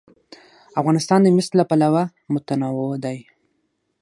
[0.79, 2.03] افغانستان د مس له پلوه
[2.33, 3.17] متنوع دی.